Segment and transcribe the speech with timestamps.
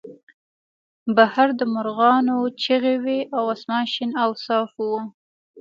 [1.15, 4.89] بهر د مرغانو چغې وې او اسمان شین او صاف و